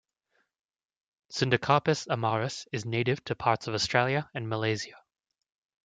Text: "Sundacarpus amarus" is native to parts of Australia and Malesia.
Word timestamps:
"Sundacarpus 1.31 2.07
amarus" 2.07 2.65
is 2.71 2.87
native 2.87 3.23
to 3.25 3.35
parts 3.35 3.67
of 3.67 3.75
Australia 3.75 4.31
and 4.33 4.47
Malesia. 4.49 4.95